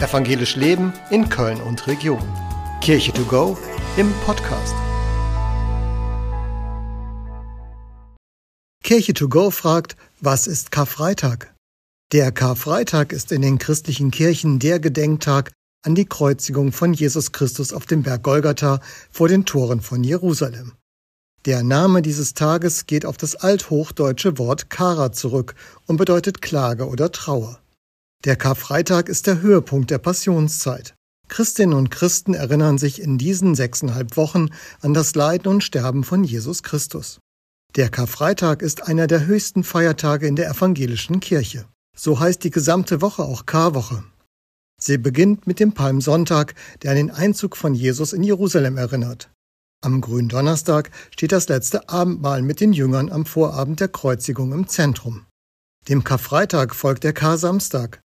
Evangelisch 0.00 0.56
Leben 0.56 0.92
in 1.10 1.28
Köln 1.28 1.60
und 1.60 1.86
Region. 1.86 2.20
Kirche 2.80 3.12
to 3.12 3.24
go 3.24 3.56
im 3.96 4.12
Podcast. 4.26 4.74
Kirche 8.82 9.14
to 9.14 9.28
go 9.28 9.52
fragt, 9.52 9.96
was 10.20 10.48
ist 10.48 10.72
Karfreitag? 10.72 11.54
Der 12.12 12.32
Karfreitag 12.32 13.12
ist 13.12 13.30
in 13.30 13.42
den 13.42 13.58
christlichen 13.58 14.10
Kirchen 14.10 14.58
der 14.58 14.80
Gedenktag 14.80 15.52
an 15.84 15.94
die 15.94 16.06
Kreuzigung 16.06 16.72
von 16.72 16.92
Jesus 16.92 17.30
Christus 17.30 17.72
auf 17.72 17.86
dem 17.86 18.02
Berg 18.02 18.24
Golgatha 18.24 18.80
vor 19.12 19.28
den 19.28 19.46
Toren 19.46 19.80
von 19.80 20.02
Jerusalem. 20.02 20.72
Der 21.46 21.62
Name 21.62 22.02
dieses 22.02 22.34
Tages 22.34 22.86
geht 22.86 23.06
auf 23.06 23.16
das 23.16 23.36
althochdeutsche 23.36 24.38
Wort 24.38 24.70
Kara 24.70 25.12
zurück 25.12 25.54
und 25.86 25.98
bedeutet 25.98 26.42
Klage 26.42 26.88
oder 26.88 27.12
Trauer. 27.12 27.60
Der 28.24 28.36
Karfreitag 28.36 29.10
ist 29.10 29.26
der 29.26 29.42
Höhepunkt 29.42 29.90
der 29.90 29.98
Passionszeit. 29.98 30.94
Christinnen 31.28 31.76
und 31.76 31.90
Christen 31.90 32.32
erinnern 32.32 32.78
sich 32.78 33.02
in 33.02 33.18
diesen 33.18 33.54
sechseinhalb 33.54 34.16
Wochen 34.16 34.48
an 34.80 34.94
das 34.94 35.14
Leiden 35.14 35.48
und 35.48 35.62
Sterben 35.62 36.04
von 36.04 36.24
Jesus 36.24 36.62
Christus. 36.62 37.18
Der 37.76 37.90
Karfreitag 37.90 38.62
ist 38.62 38.88
einer 38.88 39.06
der 39.06 39.26
höchsten 39.26 39.62
Feiertage 39.62 40.26
in 40.26 40.36
der 40.36 40.48
evangelischen 40.48 41.20
Kirche. 41.20 41.66
So 41.94 42.18
heißt 42.18 42.42
die 42.44 42.50
gesamte 42.50 43.02
Woche 43.02 43.24
auch 43.24 43.44
Karwoche. 43.44 44.04
Sie 44.80 44.96
beginnt 44.96 45.46
mit 45.46 45.60
dem 45.60 45.72
Palmsonntag, 45.72 46.54
der 46.82 46.92
an 46.92 46.96
den 46.96 47.10
Einzug 47.10 47.58
von 47.58 47.74
Jesus 47.74 48.14
in 48.14 48.22
Jerusalem 48.22 48.78
erinnert. 48.78 49.30
Am 49.82 50.00
Gründonnerstag 50.00 50.90
steht 51.10 51.32
das 51.32 51.48
letzte 51.48 51.90
Abendmahl 51.90 52.40
mit 52.40 52.60
den 52.60 52.72
Jüngern 52.72 53.12
am 53.12 53.26
Vorabend 53.26 53.80
der 53.80 53.88
Kreuzigung 53.88 54.52
im 54.52 54.66
Zentrum. 54.66 55.26
Dem 55.88 56.04
Karfreitag 56.04 56.74
folgt 56.74 57.04
der 57.04 57.12
Kar-Samstag. 57.12 58.00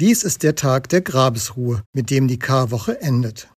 Dies 0.00 0.24
ist 0.24 0.42
der 0.42 0.54
Tag 0.54 0.88
der 0.88 1.00
Grabesruhe, 1.00 1.82
mit 1.92 2.10
dem 2.10 2.26
die 2.26 2.38
Karwoche 2.38 3.00
endet. 3.00 3.48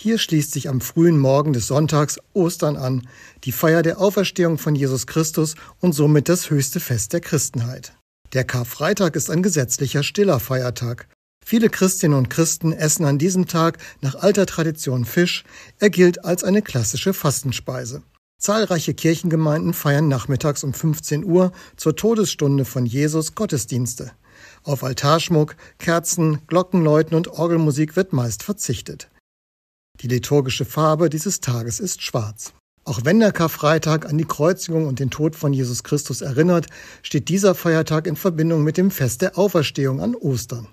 Hier 0.00 0.18
schließt 0.18 0.52
sich 0.52 0.68
am 0.68 0.80
frühen 0.80 1.18
Morgen 1.18 1.52
des 1.52 1.66
Sonntags 1.66 2.18
Ostern 2.34 2.76
an, 2.76 3.08
die 3.42 3.50
Feier 3.50 3.82
der 3.82 4.00
Auferstehung 4.00 4.58
von 4.58 4.76
Jesus 4.76 5.08
Christus 5.08 5.56
und 5.80 5.92
somit 5.92 6.28
das 6.28 6.50
höchste 6.50 6.78
Fest 6.78 7.12
der 7.12 7.20
Christenheit. 7.20 7.94
Der 8.32 8.44
Karfreitag 8.44 9.16
ist 9.16 9.28
ein 9.28 9.42
gesetzlicher 9.42 10.04
stiller 10.04 10.38
Feiertag. 10.38 11.08
Viele 11.44 11.70
Christinnen 11.70 12.16
und 12.16 12.28
Christen 12.28 12.72
essen 12.72 13.06
an 13.06 13.18
diesem 13.18 13.46
Tag 13.46 13.78
nach 14.00 14.14
alter 14.14 14.46
Tradition 14.46 15.04
Fisch. 15.04 15.44
Er 15.80 15.90
gilt 15.90 16.24
als 16.24 16.44
eine 16.44 16.62
klassische 16.62 17.14
Fastenspeise. 17.14 18.02
Zahlreiche 18.38 18.94
Kirchengemeinden 18.94 19.74
feiern 19.74 20.06
nachmittags 20.06 20.62
um 20.62 20.74
15 20.74 21.24
Uhr 21.24 21.50
zur 21.76 21.96
Todesstunde 21.96 22.64
von 22.64 22.86
Jesus 22.86 23.34
Gottesdienste. 23.34 24.12
Auf 24.62 24.84
Altarschmuck, 24.84 25.56
Kerzen, 25.78 26.40
Glockenläuten 26.46 27.16
und 27.16 27.28
Orgelmusik 27.28 27.96
wird 27.96 28.12
meist 28.12 28.42
verzichtet. 28.42 29.10
Die 30.00 30.08
liturgische 30.08 30.64
Farbe 30.64 31.10
dieses 31.10 31.40
Tages 31.40 31.80
ist 31.80 32.02
schwarz. 32.02 32.52
Auch 32.84 33.00
wenn 33.04 33.20
der 33.20 33.32
Karfreitag 33.32 34.06
an 34.06 34.16
die 34.16 34.24
Kreuzigung 34.24 34.86
und 34.86 34.98
den 34.98 35.10
Tod 35.10 35.36
von 35.36 35.52
Jesus 35.52 35.82
Christus 35.82 36.22
erinnert, 36.22 36.68
steht 37.02 37.28
dieser 37.28 37.54
Feiertag 37.54 38.06
in 38.06 38.16
Verbindung 38.16 38.64
mit 38.64 38.78
dem 38.78 38.90
Fest 38.90 39.20
der 39.20 39.36
Auferstehung 39.36 40.00
an 40.00 40.14
Ostern. 40.14 40.68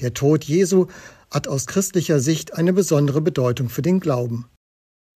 Der 0.00 0.14
Tod 0.14 0.44
Jesu 0.44 0.86
hat 1.30 1.48
aus 1.48 1.66
christlicher 1.66 2.20
Sicht 2.20 2.54
eine 2.54 2.72
besondere 2.72 3.20
Bedeutung 3.20 3.70
für 3.70 3.82
den 3.82 3.98
Glauben. 3.98 4.46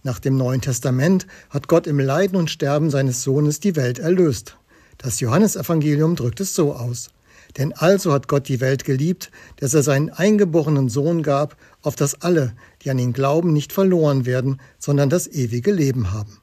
Nach 0.02 0.18
dem 0.18 0.36
Neuen 0.36 0.60
Testament 0.60 1.28
hat 1.48 1.68
Gott 1.68 1.86
im 1.86 2.00
Leiden 2.00 2.36
und 2.36 2.50
Sterben 2.50 2.90
seines 2.90 3.22
Sohnes 3.22 3.60
die 3.60 3.76
Welt 3.76 4.00
erlöst. 4.00 4.56
Das 4.98 5.20
Johannesevangelium 5.20 6.16
drückt 6.16 6.40
es 6.40 6.54
so 6.54 6.74
aus. 6.74 7.10
Denn 7.58 7.72
also 7.72 8.12
hat 8.12 8.28
Gott 8.28 8.48
die 8.48 8.60
Welt 8.60 8.84
geliebt, 8.84 9.30
dass 9.56 9.74
er 9.74 9.82
seinen 9.82 10.10
eingeborenen 10.10 10.88
Sohn 10.88 11.22
gab, 11.22 11.56
auf 11.82 11.96
dass 11.96 12.22
alle, 12.22 12.54
die 12.82 12.90
an 12.90 12.98
ihn 12.98 13.12
glauben, 13.12 13.52
nicht 13.52 13.72
verloren 13.72 14.24
werden, 14.24 14.60
sondern 14.78 15.10
das 15.10 15.26
ewige 15.26 15.72
Leben 15.72 16.12
haben. 16.12 16.38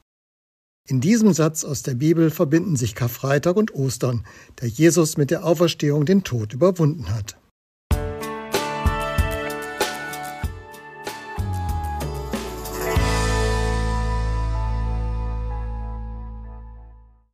In 0.86 1.00
diesem 1.00 1.32
Satz 1.32 1.64
aus 1.64 1.82
der 1.82 1.94
Bibel 1.94 2.30
verbinden 2.30 2.76
sich 2.76 2.94
Karfreitag 2.94 3.56
und 3.56 3.74
Ostern, 3.74 4.24
da 4.56 4.66
Jesus 4.66 5.16
mit 5.16 5.30
der 5.30 5.44
Auferstehung 5.44 6.04
den 6.04 6.24
Tod 6.24 6.52
überwunden 6.52 7.14
hat. 7.14 7.39